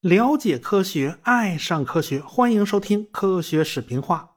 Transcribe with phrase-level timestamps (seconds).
[0.00, 4.36] 了解科学，爱上科学，欢迎收听科学视频化。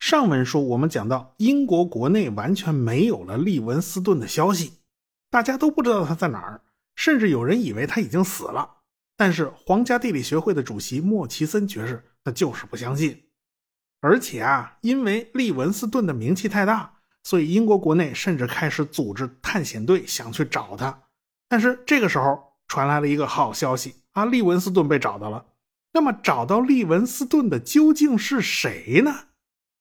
[0.00, 4.72] 上文书我们讲到，英国国内完全没有了利文斯顿的消息，
[5.30, 6.60] 大家都不知道他在哪儿，
[6.96, 8.78] 甚至有人以为他已经死了。
[9.16, 13.24] 但是皇家地理学会的主席莫奇森爵士，他就是不相信。
[14.00, 16.97] 而且啊，因为利文斯顿的名气太大，
[17.28, 20.98] 所以英国国内甚至开始组织探险队想去找他。
[21.46, 23.96] 但是这个时候传来了一个好消息。
[24.12, 25.44] 啊，利文斯顿被找到了。
[25.92, 29.14] 那么，找到利文斯顿的究竟是谁呢？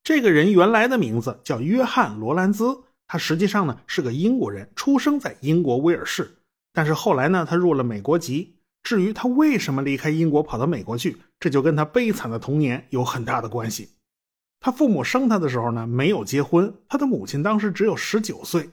[0.03, 6.39] 这个人原来的名字叫约翰·罗兰兹，他实际上呢是个英国人，出生在英国威尔士。
[6.73, 8.57] 但是后来呢，他入了美国籍。
[8.83, 13.91] 至于他为什么离开英国跑到美国去，这就跟他悲惨的童年有很大的关系。
[14.59, 18.70] 他父母生他的时候呢，没有结婚，他的母亲当时只有十九岁。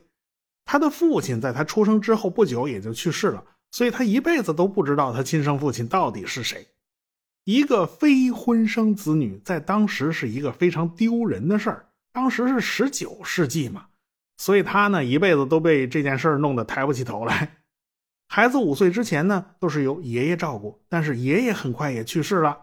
[0.65, 3.45] 他的父亲在他出生之后不久也就去世了。
[3.71, 6.67] 所以他一辈子都不知道他亲生父亲到底是谁。
[7.45, 11.87] 一个非婚生子女在当时是一个非常丢人的事儿。
[12.13, 13.87] 当时是十九世纪嘛，
[14.39, 17.57] 所以他呢一辈子都被这件事儿弄得抬不起头来。
[18.29, 22.57] 孩子五岁之前呢都是由爷爷照顾，但是爷爷很快也去世了，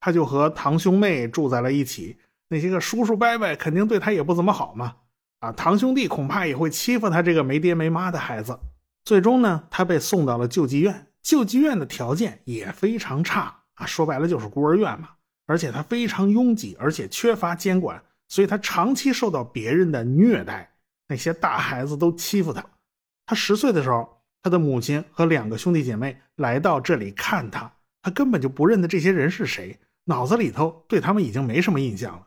[0.00, 2.16] 他就和堂兄妹住在了一起。
[2.48, 4.96] 那些个叔叔伯伯肯定对他也不怎么好嘛，
[5.40, 8.58] 啊，堂兄弟恐怕也会欺负他这个没爹没妈的孩子。
[9.04, 11.06] 最终呢，他被送到了救济院。
[11.22, 15.08] 救济院的条件也非常差啊，说白了就是孤儿院嘛。
[15.46, 20.72] 而且他非常拥挤，而且缺乏监管，所以他长期受到别人的虐待。
[21.08, 22.64] 那些大孩子都欺负他。
[23.26, 27.72] 他十岁的时候，他的母亲和两个兄弟姐妹来到这里看他，
[28.02, 32.25] 他根本就不认得这些人是谁，脑子里头对他们已经没什么印象了。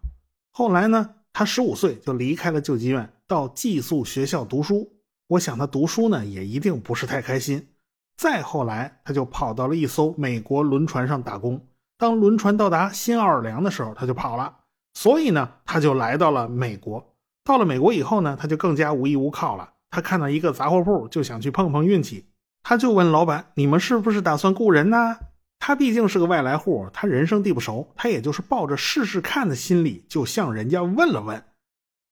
[0.60, 4.92] 后来呢，他十五岁就离开了救济院，到寄宿学校读书。
[5.28, 7.70] 我想他读书呢，也一定不是太开心。
[8.18, 11.66] 再后来，他就跑到了一艘美国轮船上打工。
[11.98, 14.54] 当轮船到达新奥尔良的时候，他就跑了。
[14.95, 17.16] 所以呢，他就来到了美国。
[17.45, 19.76] 到了美国以后呢，他就更加无依无靠了。
[19.89, 22.26] 他看到一个杂货铺，就想去碰碰运气。
[22.64, 25.20] 他就问老板：“你们是不是打算雇人呢？”
[25.59, 31.43] 他毕竟是个外来户，他人生地不熟，他也就是抱着试试看的心理，就向人家问了问。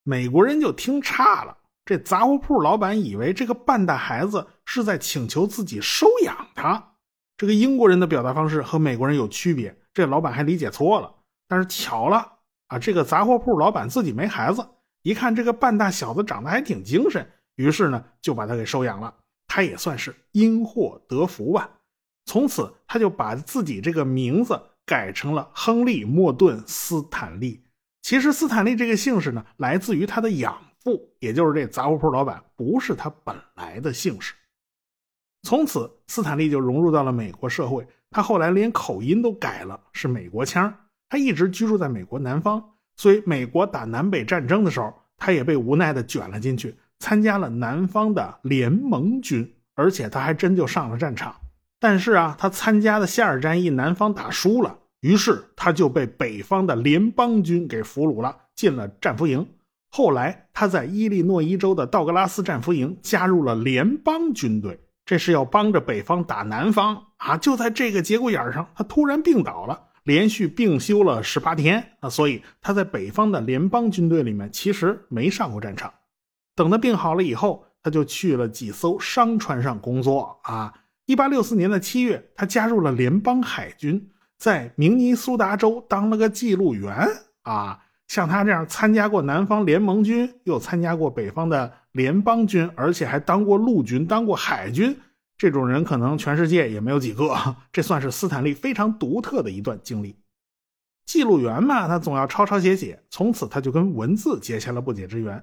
[0.03, 1.57] 美国人就听差了。
[1.85, 6.93] 这杂货铺老板以为这个半大孩子是在请求自己收养他。
[7.37, 11.15] 这个英国人的表达方式和美国人有区别，这老板还理解错了。
[11.47, 12.33] 但是巧了
[12.67, 14.67] 啊，这个杂货铺老板自己没孩子，
[15.03, 17.25] 一看这个半大小子长得还挺精神，
[17.55, 19.13] 于是呢就把他给收养了。
[19.47, 21.69] 他也算是因祸得福吧。
[22.27, 27.63] 从此他就把自己这个名字改成了亨利·莫顿·斯坦利。
[28.03, 30.55] 其实斯坦利这个姓氏呢，来自于他的养。
[30.83, 34.33] 父，也就是这杂货铺老板不是他本来的姓氏。
[35.43, 37.85] 从此，斯坦利就融入到了美国社会。
[38.09, 40.73] 他后来连口音都改了，是美国腔。
[41.09, 42.63] 他一直居住在美国南方，
[42.95, 51.35] 所以美国打南北战争的时候，他也被无奈的卷了进去，参加了南方的联盟军，而且他还真就上了战场。
[51.79, 59.47] 但是啊，他参加的夏尔战役，南方打输了，于是他就被北方的联邦军给俘虏了，进了战俘营。
[59.89, 67.37] 后来，他在伊利诺伊州的道格拉斯战俘营加入了联邦军队，这是要帮着北方打南方啊！
[67.37, 72.09] 就在这个节骨眼上，他突然病倒了，连续病休了十八天啊！
[72.09, 75.93] 所以他在北方的联邦军队里面其实没上过战场。
[76.55, 80.73] 等他病好了以后，他就去了几艘商船上工作啊！
[81.07, 87.07] 一八六四年的七月，他加入了联邦海军，在明尼苏达州当了个记录员
[87.43, 87.81] 啊！
[88.09, 94.97] 像他这样参加过南方联盟军，又参加过北方的联邦军，而且还当过陆军、当过海军，
[95.37, 97.33] 这种人可能全世界也没有几个。
[97.71, 100.13] 这算是斯坦利非常独特的一段经历。
[101.05, 105.41] 记录员嘛，他总要抄抄写写，从此他就跟文字结下了不解之缘。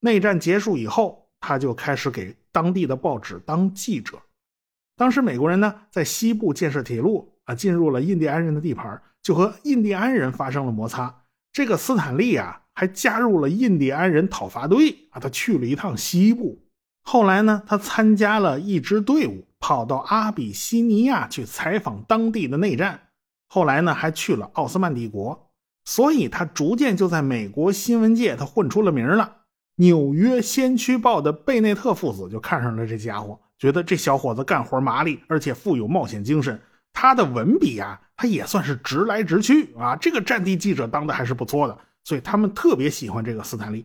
[0.00, 4.18] 内战结束以后，他就开始给当地的报纸当记者。
[4.96, 11.22] 当时美国人呢在西部建设铁路啊，进入了印第安人的地盘，就和印第安人发生了摩擦。
[11.52, 16.60] 这个斯坦利啊，还加入了印第安人讨伐队啊，他去了一趟西部。
[17.02, 23.08] 后来呢，他参加了一支队伍，跑到阿比西尼亚去采访当地的内战。
[23.48, 25.50] 后来呢，还去了奥斯曼帝国。
[25.84, 29.43] 所以，他逐渐就在美国新闻界他混出了名了。
[29.76, 36.60] 纽约先驱报的贝内特父子就看上了这家伙，觉得这小伙子干活麻利，而且富有冒险精神。
[36.92, 38.00] 他的文笔啊。
[38.16, 43.84] 他也算是直来直去啊，这个战地记者当的还是不错的，所以他们特别喜欢这个斯坦利。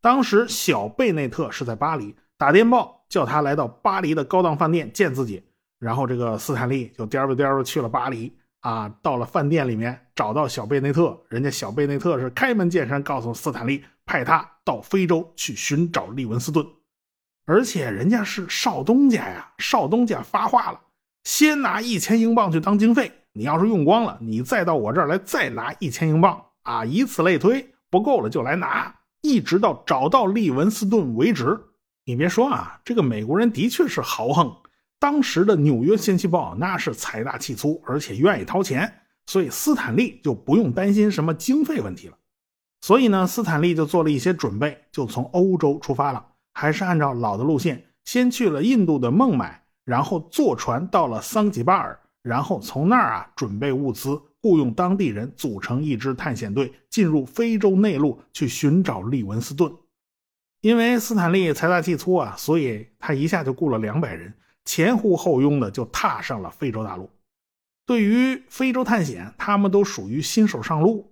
[0.00, 5.42] 当时小贝内特是在巴黎，打电报叫他来到巴黎的高档饭店见自己。
[5.78, 16.66] 然后这个斯坦利就颠吧颠吧去了巴黎啊，到了饭店里面找到小贝内特，人家小贝内特是开门见山告诉斯坦利，派他到非洲去寻找利文斯顿，
[17.46, 20.80] 而且人家是少东家呀，少东家发话了，
[21.22, 28.92] 先拿一千英镑去当经费，你要是用光了，你再到我这儿来再拿一千英镑啊，以此类推，不够了就来拿，
[29.22, 31.56] 一直到找到利文斯顿为止。
[32.04, 34.52] 你别说啊，这个美国人的确是豪横。
[34.98, 38.92] 当时的《纽约先驱报》那是财大气粗，而且愿意掏钱，
[39.26, 42.16] 所以斯坦利就不用担心什么经费问题了。
[42.90, 59.72] 所以呢，斯坦利就做了一些准备，就从欧洲出发了，还是按照老的路线，先去了印度的孟买，然后坐船到了桑吉巴尔，然后从那儿啊准备物资，雇佣当地人组成一支探险队，进入非洲内陆去寻找利文斯顿。
[60.60, 64.34] 因为斯坦利财大气粗啊，所以他一下就雇了两百人。
[64.64, 67.08] 前呼后拥的就踏上了非洲大陆。
[67.86, 71.09] 对于非洲探险，他们都属于新手上路。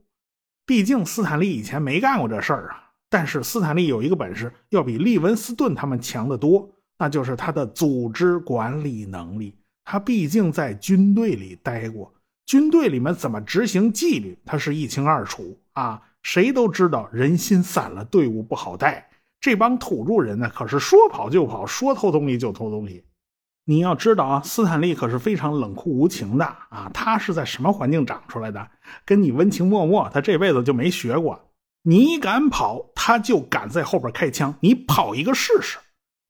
[0.69, 2.91] 毕竟斯坦利以前没干过这事儿啊。
[3.09, 6.69] 但是斯坦利有一个本事，要比利文斯顿他们强得多，
[6.99, 9.55] 那就是他的组织管理能力。
[9.83, 12.13] 他毕竟在军队里待过，
[12.45, 16.03] 军队里面怎么执行纪律，他是一清二楚啊。
[16.23, 19.09] 谁都知道人心散了，队伍不好带。
[19.41, 23.03] 这帮土著人呢，可是说跑就跑，说偷东西就偷东西。
[23.71, 26.91] 你要知道啊，斯坦利可是非常冷酷无情的啊！
[26.95, 28.67] 他是在什么环境长出来的？
[29.05, 31.39] 跟你温情脉脉，他这辈子就没学过。
[31.83, 34.55] 你敢跑，他就敢在后边开枪。
[34.61, 35.77] 你跑一个试试。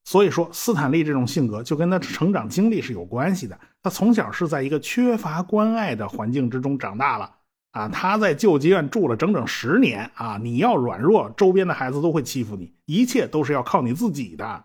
[0.04, 3.56] 所以说，斯坦利这种性格就跟他成长经历是有关系的。
[3.84, 7.32] 他从小是在一个缺乏关爱的环境之中长大了
[7.70, 7.88] 啊！
[7.88, 10.40] 他在救济院住了整整十年啊！
[10.42, 14.64] 你要软弱，周边的孩子都会欺负你，一切都是要靠你自己的。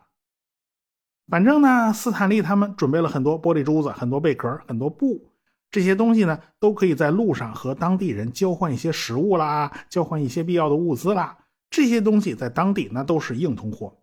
[1.30, 5.32] 反正呢，斯坦利他们准备了很多玻璃珠子、很多贝壳、很多布，
[5.72, 11.38] 这些东西呢，都可以在路上和当地人交换一些食物啦，交换一些必要的物资啦。
[11.70, 13.98] 这些东西在当地那都是硬通货。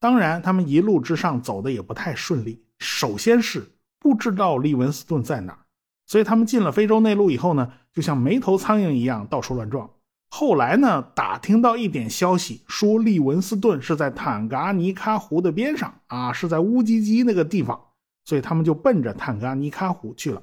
[0.00, 2.64] 当然，他们一路之上走的也不太顺利。
[2.78, 5.58] 首先是不知道利文斯顿在哪儿，
[6.06, 9.88] 所以他们进了非洲内陆以后呢，就像没头苍蝇一样到处乱撞。
[10.32, 17.78] 后来呢，打听到一点消息，说利文斯顿是在坦噶尼卡湖的边上啊，是在乌吉基那个地方，
[18.24, 20.40] 所以他们就奔着坦噶尼卡湖去了。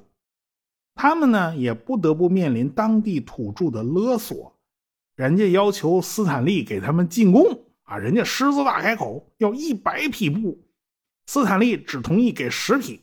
[0.94, 4.54] 他们呢，也不得不面临当地土著的勒索，
[5.16, 10.60] 人家要求斯坦利给他们进贡啊，人家狮子大开口，要一百匹布，
[11.26, 13.00] 斯坦利只同意给十匹，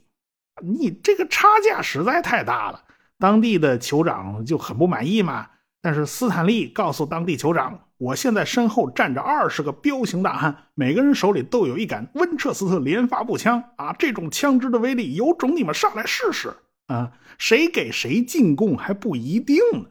[0.61, 2.83] 你这个差价实在太大了，
[3.17, 5.49] 当地的酋长就很不满意嘛。
[5.85, 13.93] 但是斯坦利告诉当地酋长：“我现在身后站着二十个彪形大汉，每个人手里都有一杆温彻斯特连发步枪啊！
[13.93, 16.51] 这种枪支的威力，有种你们上来试试
[16.87, 17.11] 啊！
[17.37, 19.85] 谁给谁进贡还不一定呢。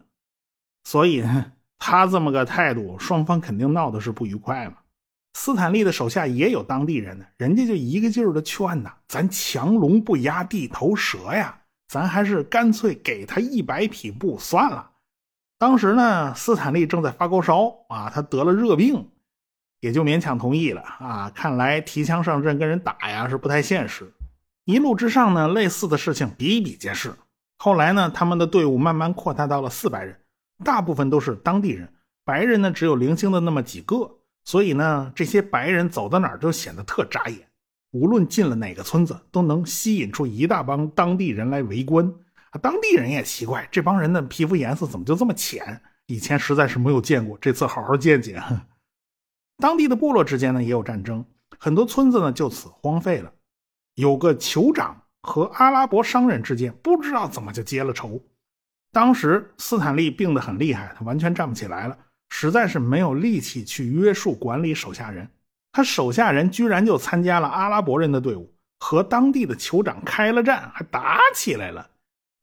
[0.82, 1.22] 所以
[1.78, 4.78] 他这么个态度，双方肯定闹的是不愉快嘛。
[5.34, 11.56] 斯坦利的手下也有当地人呢，人家就一个劲儿的劝呐：咱强龙不压地头蛇呀，
[11.86, 14.90] 咱还是干脆给他一百匹布算了。”
[15.64, 19.08] 当时呢，斯坦利正在发高烧啊，他得了热病，
[19.80, 21.32] 也就勉强同意了啊。
[21.34, 24.12] 看来提枪上阵跟人打呀是不太现实。
[24.66, 27.14] 一路之上呢，类似的事情比比皆是。
[27.56, 30.20] 后来呢，他们的队伍慢慢扩大到了四百人，
[30.62, 31.88] 大部分都是当地人，
[32.26, 34.18] 白人呢只有零星的那么几个。
[34.44, 37.38] 所以呢，这些白人走到哪儿都显得特扎眼，
[37.92, 42.12] 无论进了哪个村子，都能吸引出一大帮当地人来围观。
[42.62, 45.82] 当地人也奇怪，这帮人的皮肤颜色怎么就这么浅？
[46.06, 48.42] 以前实在是没有见过，这次好好见见。
[49.58, 51.24] 当地的部落之间呢也有战争，
[51.58, 53.32] 很多村子呢就此荒废了。
[53.94, 58.20] 有个酋长和阿拉伯商人之间不知道怎么就结了仇。
[58.92, 61.96] 当时斯坦利病得很厉害，他完全站不起来了，
[62.28, 65.28] 实在是没有力气去约束管理手下人。
[65.72, 71.90] 他手下人居然就参加了阿拉伯人的队伍，和当地的酋长开了战，还打起来了。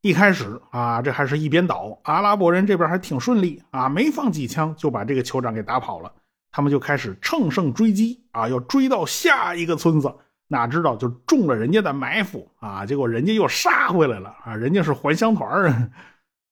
[0.01, 6.11] 一开始啊，这还是一边倒，阿拉伯人这边还挺顺利啊，没放几枪就把这个酋长给打跑了。
[6.51, 10.13] 他们就开始乘胜追击啊，要追到下一个村子，
[10.47, 15.91] 哪知道就中了人家的埋伏啊，结果人家又杀回来了啊，人家是还乡团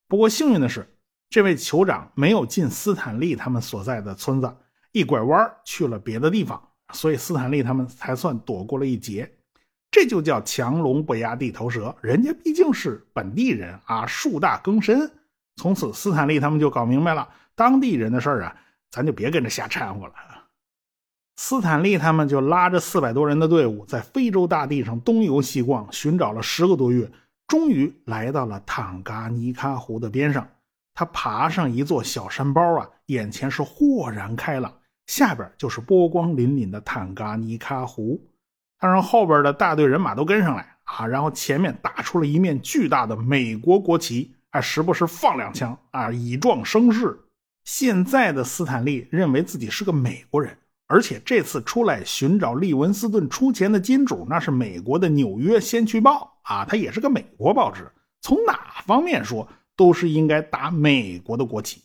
[0.08, 0.88] 不过幸运的是，
[1.30, 4.56] 这位酋长没有进斯坦利他们所在的村子，
[4.92, 6.62] 一拐弯去了别的地方，
[6.94, 9.39] 所以斯坦利他们才算躲过了一劫。
[9.92, 15.12] 这就叫强龙不压地头蛇，人家毕竟是本地人啊，树大更深。
[15.56, 18.56] 从此，斯坦利他们就搞明白了，当地人的事儿啊，
[18.92, 20.14] 咱就别跟着瞎掺和了。
[21.38, 27.10] 斯坦利他们就拉着四百多人的队伍，在非洲大地上东游西逛，寻找了十个多月，
[27.48, 30.48] 终于来到了坦噶尼喀湖的边上。
[30.94, 34.72] 他爬上一座小山包啊，眼前是豁然开朗，
[35.08, 38.22] 下边就是波光粼粼的坦噶尼喀湖。
[38.80, 47.20] 他让后边的大队人马都跟上来啊，然后前面打出了一面巨大的美国国旗，还时不时放两枪啊，以壮声势。
[47.66, 50.58] 现在的斯坦利认为自己是个美国人。
[50.92, 57.88] 而且这次出来寻找利文斯顿出钱的金主，那是美国的《纽约先驱报》啊，它也是个美国报纸。
[58.22, 61.84] 从哪方面说，都是应该打美国的国旗。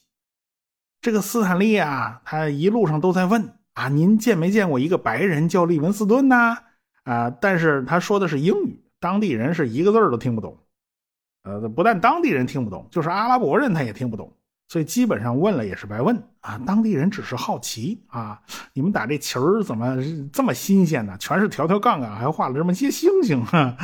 [1.02, 6.56] 这个斯坦利啊，他一路上都在问啊：“您见没见过一个白人叫利文斯顿呢？”，
[7.04, 10.58] 啊但是他说的是英语，当地人是一个字都听不懂。
[11.44, 14.34] 呃，不但当地人听不懂，就是阿拉伯人他也听不懂。
[14.68, 16.58] 所以基本上问了也是白问啊！
[16.66, 18.40] 当地人只是好奇啊，
[18.72, 19.98] 你们打这旗儿怎么
[20.32, 21.14] 这么新鲜呢？
[21.18, 23.44] 全是条条杠杠，还画了这么些星星。
[23.44, 23.76] 哈。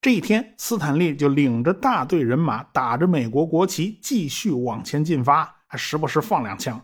[0.00, 6.80] 这一天，斯坦利就领着大队人马，打着美国国旗，继续往前进发，还时不时放两枪。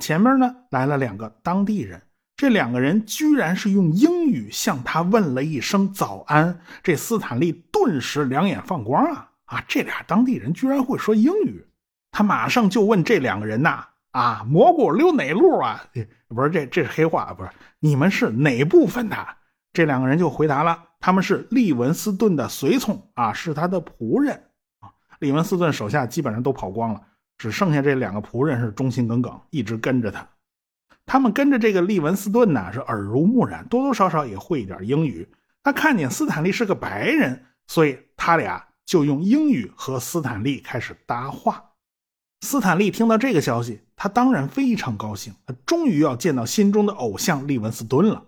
[0.00, 2.02] 前面呢来了两个当地人，
[2.42, 6.58] 这两个人居然是用英语向他问了一声早安。
[6.82, 9.30] 这斯坦利顿时两眼放光啊！
[9.44, 11.64] 啊，这俩当地人居然会说英语。
[12.10, 15.84] 他马上就问这两个人呐：“啊，蘑菇溜哪路啊？
[16.26, 19.16] 不是这这是黑话，不是你们是哪部分的？”
[19.72, 24.34] 这两个人就回答了：“他们是利文斯顿的随从啊，是他的仆人
[24.80, 27.00] 啊。”利文斯顿手下基本上都跑光了，
[27.38, 30.26] 只剩下这两个仆人是忠心耿耿，一直跟着他。
[31.06, 35.28] 他们跟着这个利文斯顿呢，是耳濡目染，多多少少也会一点英语。
[35.62, 41.64] 他看见斯坦利是个白人，所以他俩就用英语和斯坦利开始搭话。
[42.40, 48.24] 斯坦利听到这个消息，他当然非常高兴，他终于要见到心中的偶像利文斯顿了。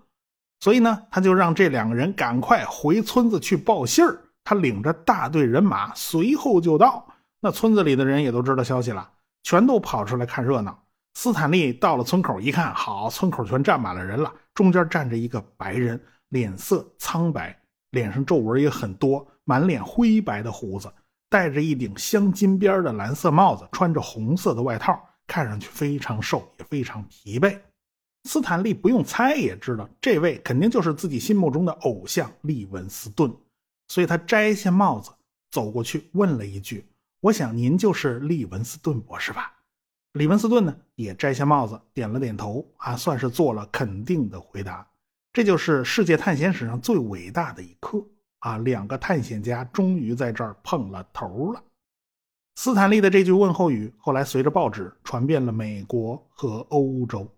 [0.61, 4.21] 所以呢，他就让这两个人赶快回村子去报信儿。
[4.45, 7.07] 他领着大队人马随后就到。
[7.41, 9.11] 那村子里的人也都知道消息了，
[9.43, 10.84] 全都跑出来看热闹。
[11.15, 17.59] 斯坦利到了村口一看，好，村口全站满了人了，中间站着一个白人，脸色苍白，
[17.91, 20.93] 脸上皱纹也很多，满脸灰白的胡子。
[21.31, 27.59] 戴着一顶镶金边的蓝色帽子，穿着红色的外套，看上去非常瘦，也非常疲惫。
[28.29, 33.35] 斯坦利不用猜也知道，这位肯定就是自己心目中的偶像利文斯顿，
[33.89, 35.11] 所以他摘下帽子，
[35.51, 36.87] 走过去问了一句
[37.21, 39.53] ：“我想您就是利文斯顿博士吧？”
[40.15, 44.87] 李文斯顿呢，也摘下帽子，点了点头，啊，算是做了肯定的回答。
[45.33, 48.01] 这就是世界探险史上最伟大的一刻。
[48.39, 51.61] 啊，两个探险家终于在这儿碰了头了。
[52.55, 57.29] 斯坦利的这句问候语后来随着报纸传遍了美国和欧洲。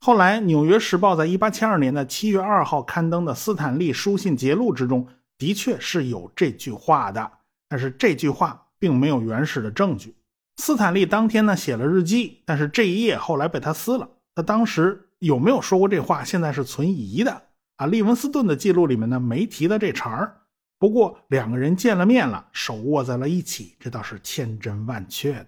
[0.00, 5.06] 后来，《纽约时报》在1872年的7月2号刊登的斯坦利书信节录之中，
[5.38, 7.30] 的确是有这句话的，
[7.68, 10.14] 但是这句话并没有原始的证据。
[10.60, 14.08] 斯坦利当天呢写了日记，但是这一页后来被他撕了。
[14.34, 17.42] 他当时有没有说过这话，现在是存疑的。
[17.76, 20.36] 啊，利文斯顿的记录里面呢没提到这茬儿。
[20.78, 25.46] 不过两个人见了面了，手握在了一起，这倒是千真万确的。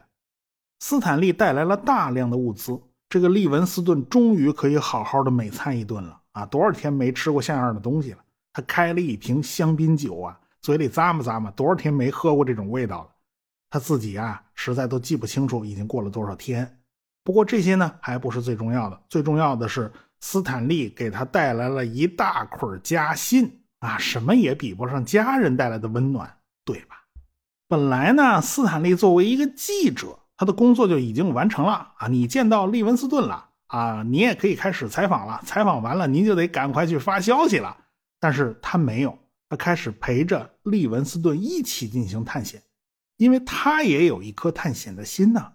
[0.80, 6.46] 斯坦利带来了大量的物资，这个利文斯顿终于可以好好的美餐一顿了啊！
[6.46, 8.18] 多少天没吃过像样的东西了？
[8.52, 13.10] 他开了一瓶香槟酒啊，嘴里咂摸咂摸，多少天没喝过这种味道了？
[13.72, 16.78] 他自己啊，实在都记不清楚已经过了多少天。
[17.24, 23.60] 不过这些呢，还不是最重要的，最重要的是斯坦利给他带来了一大捆家信。
[23.78, 26.36] 啊，什么也比不上家人带来的温暖，
[26.66, 26.96] 对吧？
[27.66, 32.08] 本来呢，斯坦利作为一个记者，他的工作就已经完成了啊。
[32.08, 35.40] 你见到利文斯顿了啊，你也可以开始采访了。
[35.46, 37.74] 采访完了，您就得赶快去发消息了。
[38.20, 42.62] 但是他没有，他开始陪着利文斯顿一起进行探险，
[43.22, 45.52] 因为他也有一颗探险的心呢。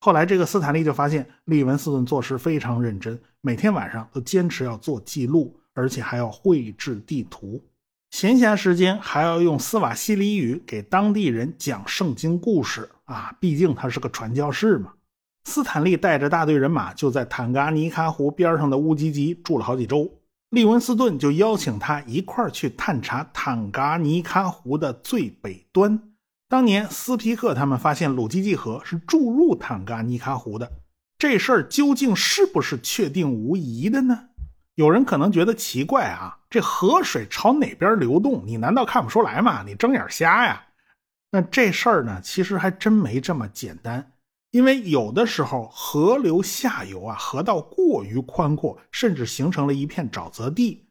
[0.00, 5.58] 后来，这个斯坦利就发现利文斯顿做事非常认真，每天晚上都坚持要做记录。
[5.78, 7.62] 而且还要绘制地图，
[8.10, 13.36] 闲暇时间还要用斯瓦西里语给当地人讲圣经故事啊！
[13.38, 14.94] 毕竟他是个传教士嘛。
[15.44, 20.10] 斯坦利带着大队人马就在坦噶尼卡湖边上的乌吉吉住了好几周。
[20.48, 26.00] 利文斯顿就邀请他一块儿去探查坦噶尼卡湖的最北端。
[26.48, 30.70] 当年斯皮克他们发现鲁基季河是注入坦噶尼卡湖的，
[31.18, 34.28] 这事儿究竟是不是确定无疑的呢？
[34.76, 38.44] 有人可能觉得奇怪啊，这河水朝哪边流动？
[38.46, 39.64] 你难道看不出来吗？
[39.64, 40.62] 你睁眼瞎呀？
[41.32, 44.12] 那这事儿呢，其实还真没这么简单。
[44.52, 50.86] 因为有的时候河流下游啊，河道过于宽阔，甚至形成了一片沼泽地，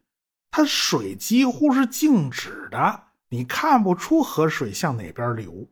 [0.50, 5.66] 它水几乎是静止的，你看不出河水向哪边流。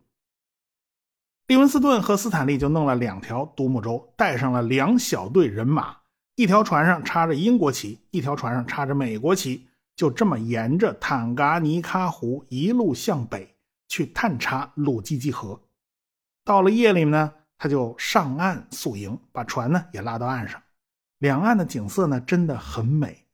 [1.47, 5.97] 利文斯顿和斯坦利就弄了两条独木舟，带上了两小队人马，
[6.37, 13.55] 一条船上插着英国旗，一条船上插着美国旗，就这么沿着坦噶尼喀湖一路向北
[13.89, 15.61] 去探查鲁基基河。
[16.45, 17.33] 到了夜里呢。
[17.57, 20.61] 他就上岸宿营，把船呢也拉到岸上。
[21.19, 23.25] 两岸的景色呢真的很美，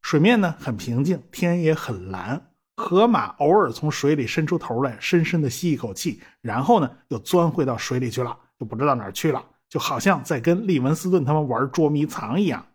[0.00, 2.52] 水面呢很平静，天也很蓝。
[2.76, 12.66] 河马偶尔从水里伸出头来，深深的吸一口气，然后呢又钻回到水里去了，就不知道哪儿去了，就好像在跟利文斯顿他们玩捉迷藏一样。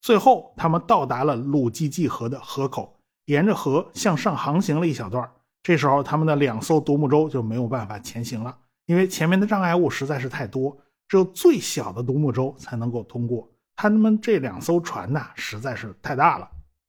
[0.00, 5.28] 最后，他们到达了鲁基季河的河口，沿着河向上航行了一小段。
[5.62, 8.56] 这时候，他们的两艘独木舟就没有办法前行了。
[8.86, 13.50] 因为前面的障碍物实在是太多，只有最小的独木舟才能够通过。
[13.74, 16.48] 他们这两艘船呐，实在是太大了。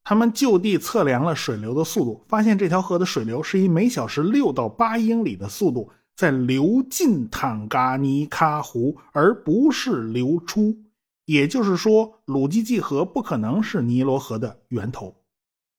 [0.09, 10.75] 他们就地测量了水流的速度，发现这条河的水流是以每小时六到八英里的速度在流进坦噶尼喀湖，而不是流出。
[11.25, 15.15] 也就是说，鲁基季河不可能是尼罗河的源头。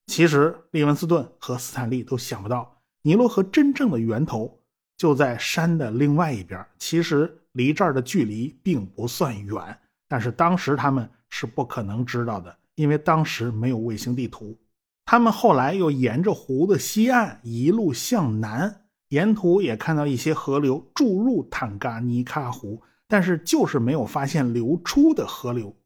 [0.07, 4.61] 其实，利文斯顿和斯坦利都想不到，尼罗河真正的源头。
[4.97, 14.59] 就在山的另外一边，其实离这儿的距离并不算远，但是当时他们是不可能知道的，因为当时没有卫星地图。
[15.05, 25.77] 他们后来又沿着湖的西岸一路向南，沿途也看到一些河流注入坦噶尼喀湖，但是就是没有发现流出的河流。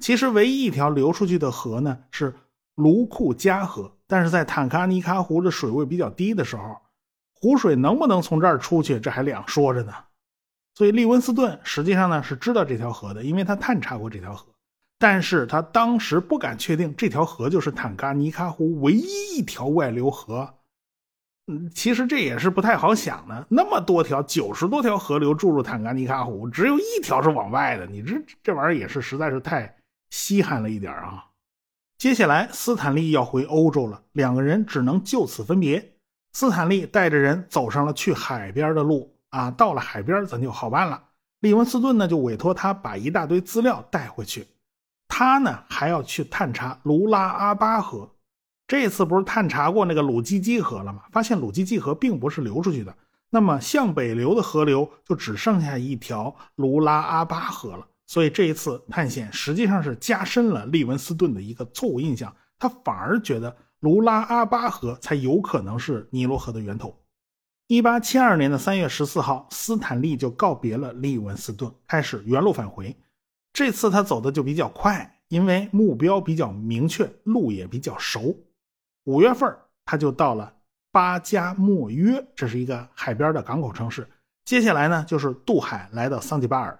[0.00, 2.34] 其实唯一一条流出去的河呢是
[2.76, 6.62] 卢库加河，但是在坦噶尼喀湖的水位比较低的时候。
[7.34, 9.92] 湖水能不能从这儿出去，这还两说着呢。
[10.76, 14.51] 所以利文斯顿实际上呢是知道这条河的，因为他探查过这条河，
[15.02, 20.54] 但是他当时不敢确定这条河就是坦噶尼卡湖唯一一条外流河。
[21.48, 29.74] 嗯，其实这也是不太好想的，那么多条九十多条河流注入坦噶尼卡湖，只有一条是往外的，你这这玩意儿也是实在是太
[30.10, 31.24] 稀罕了一点啊。
[31.98, 35.94] 接下来斯坦利要回欧洲了，两个人只能就此分别。
[36.32, 41.02] 斯坦利带着人走上了去海边的路啊，到了海边咱就好办了。
[41.40, 44.46] 利文斯顿呢就委托他把一大堆资料带回去，
[45.14, 48.10] 他呢还要去探查卢拉阿巴河。
[48.66, 51.02] 这次不是探查过那个鲁基基河了吗？
[51.12, 52.96] 发现鲁基基河并不是流出去的，
[53.28, 57.86] 那么向北流的河流就只剩下一条卢拉阿巴河了。
[58.06, 63.54] 所以这一次探险实际上是加深了利文斯顿的一个错误印象，他反而觉得。
[63.80, 66.96] 卢拉阿巴河才有可能是尼罗河的源头。
[67.66, 72.96] 一八七二年的三月十四号，斯坦利就告别了利文斯顿，开始原路返回。
[73.52, 78.36] 这次他走的就比较快，因为目标比较明确，路也比较熟。
[79.04, 80.54] 五月份他就到了
[80.90, 84.08] 巴加莫约，这是一个海边的港口城市。
[84.44, 86.78] 接下来呢，就是渡海来到桑吉巴尔。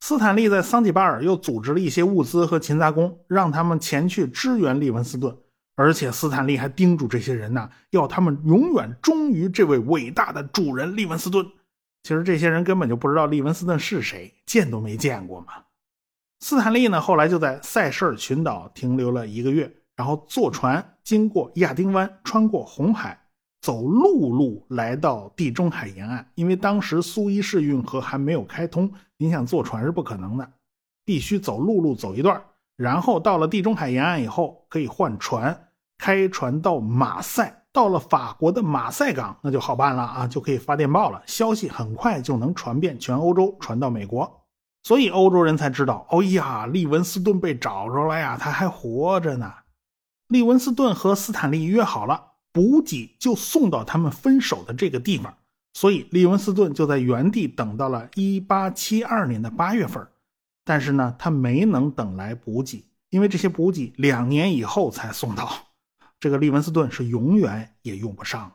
[0.00, 5.36] 斯坦利在桑吉巴尔又组织了一些物资和勤杂工，让他们前去支援利文斯顿。
[5.76, 11.44] 而且斯坦利还叮嘱这些人呢，要他们永远忠于这位伟大的主人利文斯顿。
[12.02, 15.54] 其实这些人根本就不知道利文斯顿是谁，见都没见过嘛。
[16.46, 23.18] 斯坦利呢，后来就在塞舌尔群岛停留了一个月，然后坐船经过亚丁湾，穿过红海，
[23.62, 26.30] 走陆路来到地中海沿岸。
[26.34, 30.46] 因为当时苏伊士运河还没有开通，你想坐船是不可能的，
[31.02, 32.38] 必须走陆路走一段。
[32.76, 37.62] 然后到了地中海沿岸以后，可以换船，开船到马赛。
[37.72, 44.43] 到了法国的马赛港，那就好办了啊，就可以发电报了，消息很快就能传遍全欧洲，传到美国。
[44.84, 49.52] 所以欧洲人才知道，哦呀，利文斯顿被找着了呀，他还活着呢。
[50.28, 55.38] 利文斯顿和斯坦利约好了，补给就送到他们分手的这个地方。
[55.72, 60.06] 所以利文斯顿就在原地等到了1872年的8月份。
[60.64, 65.50] 但是呢，他没能等来补给，因为这些补给两年以后才送到。
[66.20, 68.52] 这个利文斯顿是永远也用不上了。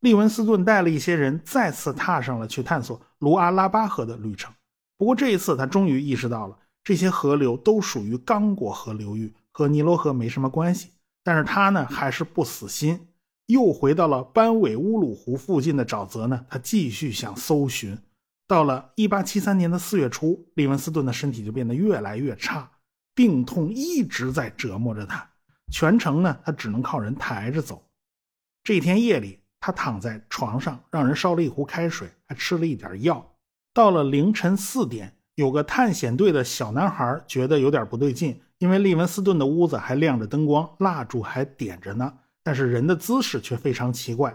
[0.00, 4.52] 利文斯顿带了一些人再次踏上了去探索卢阿拉巴河的旅程。
[4.96, 10.90] 不过这一次，他终于意识到了这些河流都属于刚果河流域，和尼罗河没什么关系。
[11.22, 13.08] 但是他呢，还是不死心，
[13.46, 17.98] 又回到了班韦乌鲁湖附近的沼泽呢，他继续想搜寻。
[18.46, 22.70] 到了一八七三年的四月初，利文斯顿的身体就变得越来越差，
[23.14, 25.26] 病痛一直在折磨着他。
[25.72, 27.82] 全程呢，他只能靠人抬着走。
[28.62, 33.33] 这天夜里，他躺在床上，让人烧了一壶开水，还吃了一点药。
[33.74, 44.34] 到了凌晨四点，有个探险队的小男孩觉得有点不对劲，因为利文斯顿的屋子还亮着灯光，蜡烛还点着呢，但是人的姿势却非常奇怪。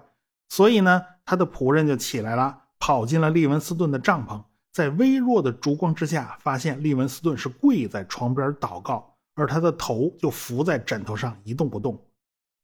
[0.50, 11.98] 所以呢，他的仆人就起来了，跑进了利文斯顿的帐篷，在微弱的烛光之下，发现利文斯顿是跪在床边祷告，而他的头就伏在枕头上一动不动。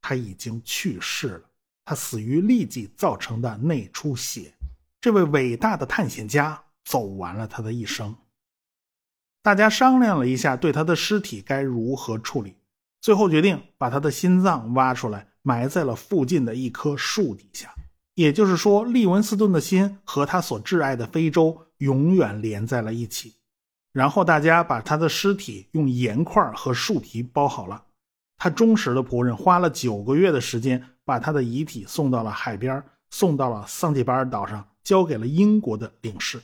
[0.02, 1.42] 他已经去世了，
[1.86, 4.52] 他死于痢疾造成的内出血。
[5.00, 8.16] 这位伟大的探险家走完了他的一生。
[9.42, 12.56] 大家商量了一下，对他的尸体该如何处理，
[13.02, 17.74] 最后决定把他的心脏挖出来，埋在了附近的一棵树底下。
[18.14, 23.34] 也就是说，利文斯顿的心和他所挚爱的非洲永远连在了一起。
[23.92, 27.84] 然后大家把他的尸体用盐块和树皮包好了。
[28.38, 34.68] 他忠实的仆人花了九个月的时间，把他的遗体送到了海边，送到了桑吉巴尔岛上。
[34.84, 36.40] 交给了英国的领事，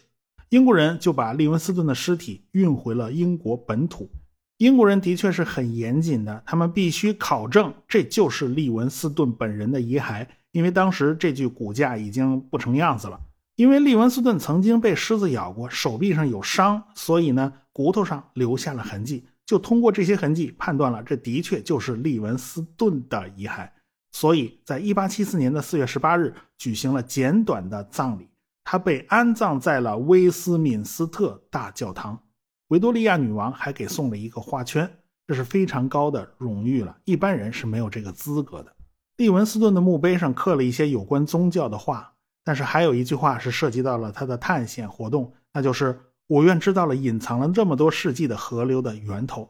[0.51, 4.11] 英国人就把利文斯顿的尸体运回了英国本土。
[4.57, 13.17] 英国人的确是很严谨的，他们必须考证这就是利文斯顿本人的遗骸，因为当时这具骨架已经不成样子了。
[13.55, 23.69] 因为利文斯顿曾经被狮子咬过，手臂上有伤，所以呢骨头上留下了痕迹，就通过这些痕迹判断了这的确就是利文斯顿的遗骸。
[24.11, 28.27] 所以在1874年的4月18日举行了简短的葬礼。
[28.63, 32.21] 他被安葬在了威斯敏斯特大教堂，
[32.67, 34.89] 维多利亚女王还给送了一个花圈，
[35.27, 38.73] 这是非常高的荣誉了，一般人是没有这个资格的。
[39.17, 49.49] 利文斯顿的墓碑上刻了一些有关宗教的话，但是还有一句话是涉及到了他的探险活动，那就是“我愿知道了隐藏了这么多世纪的河流的源头”。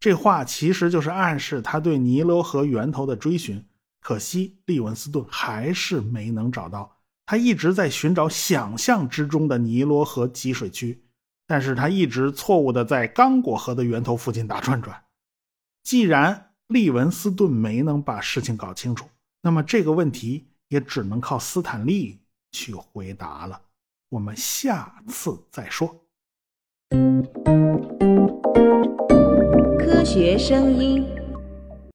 [0.00, 3.64] 这话其实就是暗示他对尼罗河源头的追寻。
[4.00, 6.91] 可惜利文斯顿还是没能找到。
[7.24, 11.02] 他一直在寻找想象之中的尼罗河集水区，
[11.46, 15.04] 但是他一直错误的在刚果河的源头附近打转转。
[15.82, 19.06] 既然利文斯顿没能把事情搞清楚，
[19.40, 23.60] 那么这个问题也只能靠斯坦利去回答了。
[24.10, 26.04] 我们下次再说。
[29.78, 31.21] 科学声音。